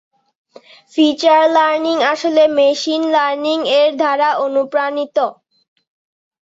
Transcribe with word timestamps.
Feature 0.93 1.41
learning 1.55 1.97
আসলে 2.13 2.43
machine 2.57 3.01
learning 3.15 3.57
এর 3.79 3.89
দ্বারা 3.99 4.29
অনুপ্রাণিত। 4.45 5.17